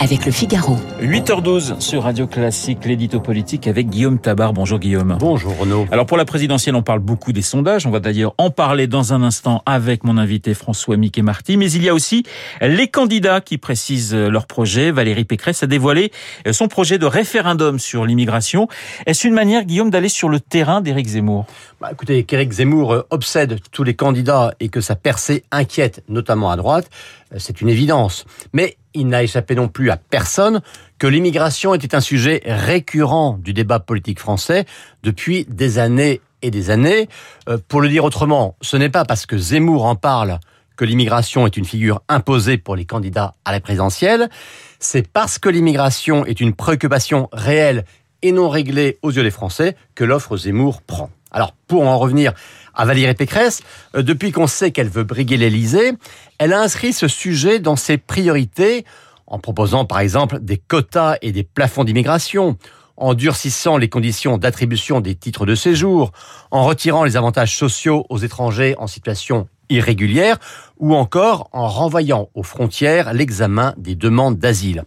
avec 0.00 0.24
le 0.24 0.32
Figaro. 0.32 0.76
8h12 1.02 1.78
sur 1.78 2.04
Radio 2.04 2.26
Classique, 2.26 2.86
l'édito 2.86 3.20
politique 3.20 3.66
avec 3.66 3.90
Guillaume 3.90 4.18
Tabar. 4.18 4.54
Bonjour 4.54 4.78
Guillaume. 4.78 5.18
Bonjour 5.20 5.56
Renaud. 5.58 5.86
Alors 5.92 6.06
pour 6.06 6.16
la 6.16 6.24
présidentielle, 6.24 6.74
on 6.74 6.82
parle 6.82 7.00
beaucoup 7.00 7.32
des 7.32 7.42
sondages. 7.42 7.86
On 7.86 7.90
va 7.90 8.00
d'ailleurs 8.00 8.34
en 8.38 8.48
parler 8.48 8.86
dans 8.86 9.12
un 9.12 9.22
instant 9.22 9.62
avec 9.66 10.02
mon 10.02 10.16
invité 10.16 10.54
François 10.54 10.96
Mickey 10.96 11.20
Marty. 11.20 11.58
Mais 11.58 11.70
il 11.70 11.82
y 11.82 11.90
a 11.90 11.94
aussi 11.94 12.24
les 12.62 12.88
candidats 12.88 13.42
qui 13.42 13.58
précisent 13.58 14.14
leur 14.14 14.46
projet. 14.46 14.90
Valérie 14.90 15.24
Pécresse 15.24 15.62
a 15.62 15.66
dévoilé 15.66 16.12
son 16.50 16.66
projet 16.66 16.96
de 16.96 17.04
référendum 17.04 17.78
sur 17.78 18.06
l'immigration. 18.06 18.68
Est-ce 19.04 19.28
une 19.28 19.34
manière, 19.34 19.64
Guillaume, 19.64 19.90
d'aller 19.90 20.08
sur 20.08 20.30
le 20.30 20.40
terrain 20.40 20.80
d'Éric 20.80 21.08
Zemmour? 21.08 21.44
Bah, 21.78 21.90
Écoutez, 21.92 22.24
qu'Éric 22.24 22.52
Zemmour 22.52 23.04
obsède 23.10 23.60
tous 23.70 23.84
les 23.84 23.94
candidats 23.94 24.54
et 24.60 24.70
que 24.70 24.80
sa 24.80 24.96
percée 24.96 25.44
inquiète, 25.52 26.02
notamment 26.08 26.50
à 26.50 26.56
droite, 26.56 26.88
c'est 27.36 27.60
une 27.60 27.68
évidence. 27.68 28.24
Mais 28.52 28.76
il 28.94 29.08
n'a 29.08 29.22
échappé 29.22 29.54
non 29.54 29.68
plus 29.68 29.90
à 29.90 29.96
personne 29.96 30.60
que 30.98 31.06
l'immigration 31.06 31.74
était 31.74 31.94
un 31.94 32.00
sujet 32.00 32.42
récurrent 32.44 33.38
du 33.38 33.52
débat 33.52 33.80
politique 33.80 34.20
français 34.20 34.64
depuis 35.02 35.46
des 35.48 35.78
années 35.78 36.20
et 36.42 36.50
des 36.50 36.70
années. 36.70 37.08
Euh, 37.48 37.58
pour 37.68 37.80
le 37.80 37.88
dire 37.88 38.04
autrement, 38.04 38.56
ce 38.60 38.76
n'est 38.76 38.88
pas 38.88 39.04
parce 39.04 39.26
que 39.26 39.38
Zemmour 39.38 39.84
en 39.84 39.96
parle 39.96 40.40
que 40.76 40.84
l'immigration 40.84 41.46
est 41.46 41.56
une 41.56 41.66
figure 41.66 42.02
imposée 42.08 42.56
pour 42.56 42.74
les 42.74 42.86
candidats 42.86 43.34
à 43.44 43.52
la 43.52 43.60
présidentielle, 43.60 44.30
c'est 44.78 45.06
parce 45.06 45.38
que 45.38 45.50
l'immigration 45.50 46.24
est 46.24 46.40
une 46.40 46.54
préoccupation 46.54 47.28
réelle 47.32 47.84
et 48.22 48.32
non 48.32 48.48
réglée 48.48 48.98
aux 49.02 49.10
yeux 49.10 49.22
des 49.22 49.30
Français 49.30 49.76
que 49.94 50.04
l'offre 50.04 50.38
Zemmour 50.38 50.80
prend. 50.80 51.10
Alors, 51.30 51.52
pour 51.66 51.86
en 51.86 51.98
revenir 51.98 52.32
à 52.74 52.84
Valérie 52.84 53.14
Pécresse, 53.14 53.62
euh, 53.94 54.02
depuis 54.02 54.32
qu'on 54.32 54.46
sait 54.46 54.70
qu'elle 54.70 54.88
veut 54.88 55.04
briguer 55.04 55.36
l'Élysée, 55.36 55.92
elle 56.38 56.52
a 56.52 56.60
inscrit 56.60 56.92
ce 56.92 57.08
sujet 57.08 57.58
dans 57.58 57.76
ses 57.76 57.98
priorités 57.98 58.84
en 59.30 59.38
proposant 59.38 59.84
par 59.84 60.00
exemple 60.00 60.40
des 60.40 60.58
quotas 60.58 61.16
et 61.22 61.32
des 61.32 61.44
plafonds 61.44 61.84
d'immigration, 61.84 62.58
en 62.96 63.14
durcissant 63.14 63.78
les 63.78 63.88
conditions 63.88 64.36
d'attribution 64.36 65.00
des 65.00 65.14
titres 65.14 65.46
de 65.46 65.54
séjour, 65.54 66.12
en 66.50 66.64
retirant 66.64 67.04
les 67.04 67.16
avantages 67.16 67.56
sociaux 67.56 68.04
aux 68.10 68.18
étrangers 68.18 68.74
en 68.76 68.86
situation 68.86 69.48
irrégulière, 69.70 70.38
ou 70.78 70.94
encore 70.94 71.48
en 71.52 71.68
renvoyant 71.68 72.28
aux 72.34 72.42
frontières 72.42 73.14
l'examen 73.14 73.72
des 73.78 73.94
demandes 73.94 74.38
d'asile. 74.38 74.84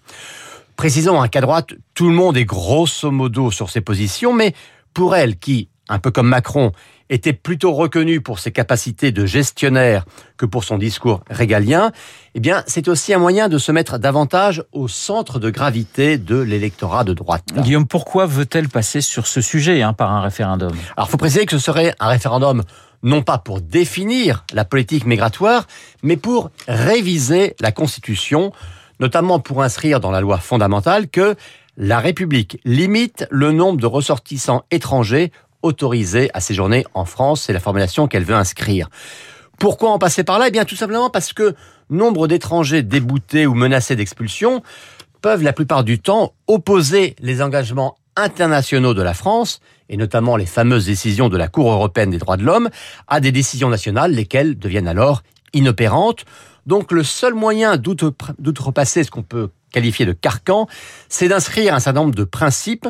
Précisons 0.75 1.25
qu'à 1.27 1.41
droite, 1.41 1.73
tout 1.93 2.09
le 2.09 2.15
monde 2.15 2.35
est 2.35 2.45
grosso 2.45 3.09
modo 3.09 3.49
sur 3.49 3.69
ses 3.69 3.81
positions, 3.81 4.33
mais 4.33 4.53
pour 4.93 5.15
elle 5.15 5.37
qui, 5.37 5.69
un 5.89 5.99
peu 5.99 6.11
comme 6.11 6.27
Macron, 6.27 6.71
était 7.09 7.33
plutôt 7.33 7.73
reconnu 7.73 8.21
pour 8.21 8.39
ses 8.39 8.51
capacités 8.51 9.11
de 9.11 9.25
gestionnaire 9.25 10.05
que 10.37 10.45
pour 10.45 10.63
son 10.63 10.77
discours 10.77 11.21
régalien, 11.29 11.91
eh 12.33 12.39
bien, 12.39 12.63
c'est 12.65 12.87
aussi 12.87 13.13
un 13.13 13.19
moyen 13.19 13.49
de 13.49 13.57
se 13.57 13.71
mettre 13.71 13.97
davantage 13.97 14.63
au 14.71 14.87
centre 14.87 15.39
de 15.39 15.49
gravité 15.49 16.17
de 16.17 16.37
l'électorat 16.37 17.03
de 17.03 17.13
droite. 17.13 17.43
Guillaume, 17.55 17.87
pourquoi 17.87 18.25
veut-elle 18.25 18.69
passer 18.69 19.01
sur 19.01 19.27
ce 19.27 19.41
sujet 19.41 19.81
hein, 19.81 19.93
par 19.93 20.11
un 20.11 20.21
référendum? 20.21 20.73
Alors, 20.95 21.09
faut 21.09 21.17
préciser 21.17 21.45
que 21.45 21.57
ce 21.57 21.63
serait 21.63 21.93
un 21.99 22.07
référendum 22.07 22.63
non 23.03 23.21
pas 23.21 23.37
pour 23.37 23.59
définir 23.61 24.45
la 24.53 24.63
politique 24.65 25.05
migratoire, 25.05 25.67
mais 26.01 26.15
pour 26.15 26.51
réviser 26.67 27.55
la 27.59 27.73
Constitution, 27.73 28.53
notamment 28.99 29.39
pour 29.39 29.61
inscrire 29.61 29.99
dans 29.99 30.11
la 30.11 30.21
loi 30.21 30.37
fondamentale 30.37 31.09
que 31.09 31.35
la 31.75 31.99
République 31.99 32.59
limite 32.63 33.27
le 33.29 33.51
nombre 33.51 33.79
de 33.79 33.87
ressortissants 33.87 34.63
étrangers 34.71 35.31
autorisée 35.63 36.29
à 36.33 36.39
séjourner 36.39 36.85
en 36.93 37.05
France. 37.05 37.41
C'est 37.41 37.53
la 37.53 37.59
formulation 37.59 38.07
qu'elle 38.07 38.23
veut 38.23 38.35
inscrire. 38.35 38.89
Pourquoi 39.57 39.91
en 39.91 39.99
passer 39.99 40.23
par 40.23 40.37
là? 40.37 40.49
Eh 40.49 40.51
bien, 40.51 40.65
tout 40.65 40.75
simplement 40.75 41.09
parce 41.09 41.33
que 41.33 41.55
nombre 41.89 42.27
d'étrangers 42.27 42.83
déboutés 42.83 43.47
ou 43.47 43.55
menacés 43.55 43.95
d'expulsion 43.95 44.61
peuvent 45.21 45.41
la 45.41 45.53
plupart 45.53 45.83
du 45.83 45.99
temps 45.99 46.33
opposer 46.47 47.15
les 47.19 47.41
engagements 47.41 47.95
internationaux 48.15 48.93
de 48.93 49.01
la 49.01 49.13
France, 49.13 49.59
et 49.89 49.97
notamment 49.97 50.37
les 50.37 50.45
fameuses 50.45 50.85
décisions 50.85 51.29
de 51.29 51.37
la 51.37 51.47
Cour 51.47 51.71
européenne 51.71 52.11
des 52.11 52.19
droits 52.19 52.37
de 52.37 52.43
l'homme, 52.43 52.69
à 53.07 53.19
des 53.19 53.31
décisions 53.31 53.69
nationales, 53.69 54.11
lesquelles 54.11 54.59
deviennent 54.59 54.87
alors 54.87 55.23
inopérantes. 55.53 56.25
Donc 56.65 56.91
le 56.91 57.03
seul 57.03 57.33
moyen 57.33 57.77
d'outrepasser 57.77 59.03
ce 59.03 59.11
qu'on 59.11 59.23
peut 59.23 59.49
qualifier 59.71 60.05
de 60.05 60.13
carcan, 60.13 60.67
c'est 61.09 61.27
d'inscrire 61.27 61.73
un 61.73 61.79
certain 61.79 62.01
nombre 62.01 62.15
de 62.15 62.23
principes 62.23 62.87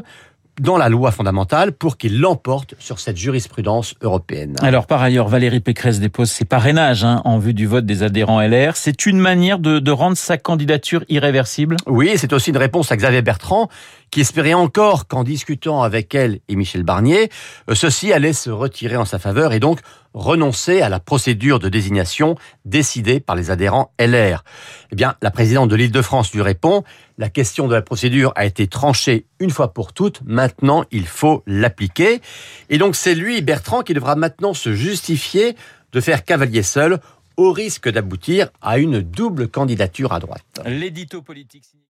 dans 0.59 0.77
la 0.77 0.89
loi 0.89 1.11
fondamentale 1.11 1.71
pour 1.71 1.97
qu'il 1.97 2.19
l'emporte 2.19 2.75
sur 2.79 2.99
cette 2.99 3.17
jurisprudence 3.17 3.95
européenne. 4.01 4.55
Alors 4.61 4.85
par 4.85 5.01
ailleurs, 5.01 5.27
Valérie 5.27 5.59
Pécresse 5.59 5.99
dépose 5.99 6.29
ses 6.29 6.45
parrainages 6.45 7.03
hein, 7.03 7.21
en 7.25 7.39
vue 7.39 7.53
du 7.53 7.65
vote 7.65 7.85
des 7.85 8.03
adhérents 8.03 8.41
LR. 8.41 8.75
C'est 8.75 9.05
une 9.05 9.17
manière 9.17 9.59
de, 9.59 9.79
de 9.79 9.91
rendre 9.91 10.17
sa 10.17 10.37
candidature 10.37 11.03
irréversible? 11.09 11.77
Oui, 11.87 12.13
c'est 12.17 12.33
aussi 12.33 12.51
une 12.51 12.57
réponse 12.57 12.91
à 12.91 12.97
Xavier 12.97 13.21
Bertrand 13.21 13.69
qui 14.13 14.21
espérait 14.21 14.53
encore 14.53 15.07
qu'en 15.07 15.23
discutant 15.23 15.81
avec 15.81 16.13
elle 16.13 16.39
et 16.47 16.55
Michel 16.55 16.83
Barnier, 16.83 17.31
euh, 17.67 17.73
ceci 17.73 18.13
allait 18.13 18.31
se 18.31 18.51
retirer 18.51 18.95
en 18.95 19.05
sa 19.05 19.17
faveur 19.17 19.53
et 19.53 19.59
donc 19.59 19.79
renoncer 20.13 20.81
à 20.81 20.89
la 20.89 20.99
procédure 20.99 21.57
de 21.57 21.67
désignation 21.67 22.35
décidée 22.63 23.19
par 23.19 23.35
les 23.35 23.49
adhérents 23.49 23.91
LR. 23.99 24.43
Eh 24.91 24.95
bien, 24.95 25.15
la 25.23 25.31
présidente 25.31 25.67
de 25.67 25.75
l'Île-de-France 25.75 26.31
lui 26.31 26.43
répond, 26.43 26.83
la 27.17 27.29
question 27.29 27.67
de 27.67 27.73
la 27.73 27.81
procédure 27.81 28.31
a 28.35 28.45
été 28.45 28.67
tranchée 28.67 29.25
une 29.39 29.49
fois 29.49 29.73
pour 29.73 29.93
toutes, 29.93 30.21
maintenant 30.23 30.83
il 30.91 31.07
faut 31.07 31.41
l'appliquer. 31.47 32.21
Et 32.69 32.77
donc 32.77 32.95
c'est 32.95 33.15
lui, 33.15 33.41
Bertrand, 33.41 33.81
qui 33.81 33.95
devra 33.95 34.15
maintenant 34.15 34.53
se 34.53 34.75
justifier 34.75 35.55
de 35.91 35.99
faire 35.99 36.23
cavalier 36.23 36.61
seul 36.61 36.99
au 37.35 37.51
risque 37.51 37.89
d'aboutir 37.89 38.49
à 38.61 38.77
une 38.77 39.01
double 39.01 39.47
candidature 39.47 40.13
à 40.13 40.19
droite. 40.19 40.45